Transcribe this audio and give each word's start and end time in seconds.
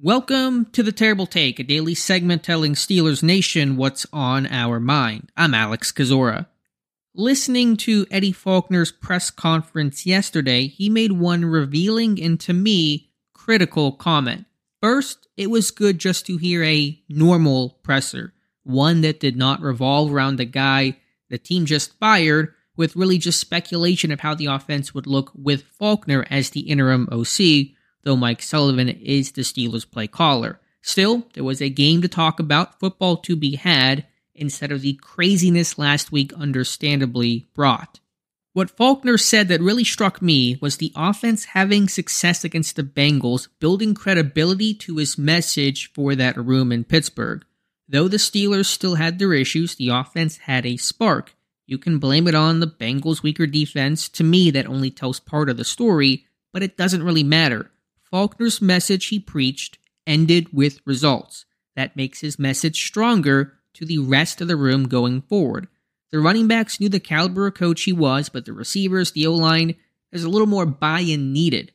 Welcome 0.00 0.66
to 0.66 0.84
the 0.84 0.92
Terrible 0.92 1.26
Take, 1.26 1.58
a 1.58 1.64
daily 1.64 1.96
segment 1.96 2.44
telling 2.44 2.74
Steelers 2.74 3.20
Nation 3.20 3.76
what's 3.76 4.06
on 4.12 4.46
our 4.46 4.78
mind. 4.78 5.32
I'm 5.36 5.54
Alex 5.54 5.90
Kozora. 5.90 6.46
Listening 7.16 7.76
to 7.78 8.06
Eddie 8.08 8.30
Faulkner's 8.30 8.92
press 8.92 9.28
conference 9.32 10.06
yesterday, 10.06 10.68
he 10.68 10.88
made 10.88 11.10
one 11.10 11.44
revealing 11.44 12.22
and 12.22 12.38
to 12.38 12.52
me 12.52 13.10
critical 13.32 13.90
comment. 13.90 14.46
First, 14.80 15.26
it 15.36 15.50
was 15.50 15.72
good 15.72 15.98
just 15.98 16.26
to 16.26 16.36
hear 16.36 16.62
a 16.62 17.02
normal 17.08 17.80
presser, 17.82 18.34
one 18.62 19.00
that 19.00 19.18
did 19.18 19.36
not 19.36 19.60
revolve 19.60 20.12
around 20.14 20.36
the 20.36 20.44
guy 20.44 20.96
the 21.28 21.38
team 21.38 21.66
just 21.66 21.98
fired, 21.98 22.54
with 22.76 22.94
really 22.94 23.18
just 23.18 23.40
speculation 23.40 24.12
of 24.12 24.20
how 24.20 24.36
the 24.36 24.46
offense 24.46 24.94
would 24.94 25.08
look 25.08 25.32
with 25.34 25.64
Faulkner 25.64 26.24
as 26.30 26.50
the 26.50 26.60
interim 26.60 27.08
OC 27.10 27.74
though 28.02 28.16
Mike 28.16 28.42
Sullivan 28.42 28.88
is 28.88 29.32
the 29.32 29.42
Steelers 29.42 29.90
play 29.90 30.06
caller. 30.06 30.60
Still, 30.80 31.26
there 31.34 31.44
was 31.44 31.60
a 31.60 31.68
game 31.68 32.02
to 32.02 32.08
talk 32.08 32.40
about, 32.40 32.78
football 32.78 33.16
to 33.18 33.36
be 33.36 33.56
had, 33.56 34.06
instead 34.34 34.72
of 34.72 34.82
the 34.82 34.94
craziness 34.94 35.78
last 35.78 36.12
week 36.12 36.32
understandably 36.32 37.48
brought. 37.54 38.00
What 38.52 38.70
Faulkner 38.70 39.18
said 39.18 39.48
that 39.48 39.60
really 39.60 39.84
struck 39.84 40.22
me 40.22 40.58
was 40.60 40.78
the 40.78 40.92
offense 40.96 41.44
having 41.44 41.88
success 41.88 42.44
against 42.44 42.76
the 42.76 42.82
Bengals, 42.82 43.48
building 43.60 43.94
credibility 43.94 44.74
to 44.74 44.96
his 44.96 45.18
message 45.18 45.92
for 45.92 46.14
that 46.14 46.36
room 46.36 46.72
in 46.72 46.84
Pittsburgh. 46.84 47.44
Though 47.88 48.08
the 48.08 48.16
Steelers 48.16 48.66
still 48.66 48.96
had 48.96 49.18
their 49.18 49.32
issues, 49.32 49.74
the 49.74 49.90
offense 49.90 50.38
had 50.38 50.66
a 50.66 50.76
spark. 50.76 51.34
You 51.66 51.78
can 51.78 51.98
blame 51.98 52.26
it 52.26 52.34
on 52.34 52.60
the 52.60 52.66
Bengals' 52.66 53.22
weaker 53.22 53.46
defense. 53.46 54.08
To 54.10 54.24
me, 54.24 54.50
that 54.50 54.66
only 54.66 54.90
tells 54.90 55.20
part 55.20 55.48
of 55.48 55.56
the 55.56 55.64
story, 55.64 56.26
but 56.52 56.62
it 56.62 56.76
doesn't 56.76 57.02
really 57.02 57.22
matter. 57.22 57.70
Faulkner's 58.10 58.62
message 58.62 59.06
he 59.06 59.20
preached 59.20 59.78
ended 60.06 60.52
with 60.52 60.80
results. 60.84 61.44
That 61.76 61.96
makes 61.96 62.20
his 62.20 62.38
message 62.38 62.84
stronger 62.86 63.54
to 63.74 63.84
the 63.84 63.98
rest 63.98 64.40
of 64.40 64.48
the 64.48 64.56
room 64.56 64.88
going 64.88 65.22
forward. 65.22 65.68
The 66.10 66.20
running 66.20 66.48
backs 66.48 66.80
knew 66.80 66.88
the 66.88 67.00
caliber 67.00 67.46
of 67.46 67.54
coach 67.54 67.82
he 67.82 67.92
was, 67.92 68.28
but 68.28 68.46
the 68.46 68.52
receivers, 68.52 69.12
the 69.12 69.26
O 69.26 69.34
line, 69.34 69.76
there's 70.10 70.24
a 70.24 70.28
little 70.28 70.46
more 70.46 70.66
buy 70.66 71.00
in 71.00 71.32
needed. 71.32 71.72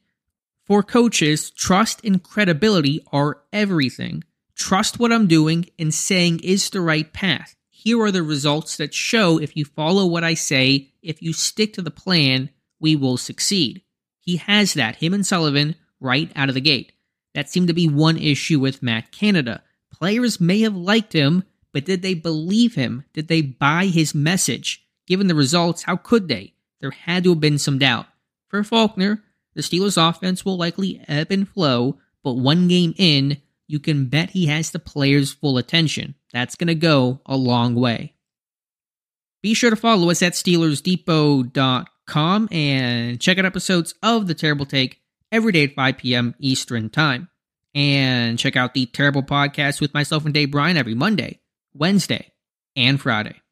For 0.65 0.81
coaches, 0.81 1.51
trust 1.51 2.03
and 2.03 2.23
credibility 2.23 3.05
are 3.11 3.41
everything. 3.51 4.23
Trust 4.55 4.99
what 4.99 5.11
I'm 5.11 5.27
doing 5.27 5.67
and 5.77 5.93
saying 5.93 6.39
is 6.39 6.69
the 6.69 6.81
right 6.81 7.11
path. 7.13 7.55
Here 7.69 8.01
are 8.01 8.11
the 8.11 8.23
results 8.23 8.77
that 8.77 8.93
show 8.93 9.39
if 9.39 9.55
you 9.55 9.65
follow 9.65 10.05
what 10.05 10.23
I 10.23 10.33
say, 10.33 10.93
if 11.01 11.21
you 11.21 11.33
stick 11.33 11.73
to 11.73 11.81
the 11.81 11.91
plan, 11.91 12.49
we 12.79 12.95
will 12.95 13.17
succeed. 13.17 13.81
He 14.19 14.37
has 14.37 14.73
that, 14.73 14.95
him 14.95 15.13
and 15.13 15.25
Sullivan, 15.25 15.75
right 16.03 16.31
out 16.35 16.49
of 16.49 16.55
the 16.55 16.61
gate. 16.61 16.91
That 17.33 17.49
seemed 17.49 17.69
to 17.69 17.73
be 17.73 17.87
one 17.87 18.17
issue 18.17 18.59
with 18.59 18.83
Matt 18.83 19.11
Canada. 19.11 19.63
Players 19.91 20.39
may 20.39 20.59
have 20.61 20.75
liked 20.75 21.13
him, 21.13 21.43
but 21.71 21.85
did 21.85 22.01
they 22.01 22.13
believe 22.13 22.75
him? 22.75 23.05
Did 23.13 23.27
they 23.27 23.41
buy 23.41 23.85
his 23.85 24.13
message? 24.13 24.85
Given 25.07 25.27
the 25.27 25.35
results, 25.35 25.83
how 25.83 25.95
could 25.95 26.27
they? 26.27 26.53
There 26.79 26.91
had 26.91 27.23
to 27.23 27.31
have 27.31 27.39
been 27.39 27.57
some 27.57 27.79
doubt. 27.79 28.05
For 28.49 28.63
Faulkner, 28.63 29.23
the 29.55 29.61
Steelers' 29.61 29.97
offense 29.97 30.45
will 30.45 30.57
likely 30.57 31.03
ebb 31.07 31.31
and 31.31 31.49
flow, 31.49 31.97
but 32.23 32.33
one 32.33 32.67
game 32.67 32.93
in, 32.97 33.41
you 33.67 33.79
can 33.79 34.05
bet 34.05 34.31
he 34.31 34.47
has 34.47 34.71
the 34.71 34.79
players' 34.79 35.31
full 35.31 35.57
attention. 35.57 36.15
That's 36.31 36.55
going 36.55 36.67
to 36.67 36.75
go 36.75 37.21
a 37.25 37.37
long 37.37 37.75
way. 37.75 38.13
Be 39.41 39.53
sure 39.53 39.69
to 39.69 39.75
follow 39.75 40.09
us 40.09 40.21
at 40.21 40.33
SteelersDepot.com 40.33 42.47
and 42.51 43.19
check 43.19 43.37
out 43.37 43.45
episodes 43.45 43.93
of 44.01 44.27
The 44.27 44.33
Terrible 44.33 44.65
Take 44.65 45.02
every 45.33 45.51
day 45.51 45.65
at 45.65 45.73
5 45.73 45.97
p.m. 45.97 46.35
Eastern 46.39 46.89
Time. 46.89 47.29
And 47.75 48.39
check 48.39 48.55
out 48.55 48.73
the 48.73 48.85
Terrible 48.85 49.23
Podcast 49.23 49.81
with 49.81 49.93
myself 49.93 50.23
and 50.25 50.33
Dave 50.33 50.51
Bryan 50.51 50.77
every 50.77 50.93
Monday, 50.93 51.41
Wednesday, 51.73 52.31
and 52.75 53.01
Friday. 53.01 53.42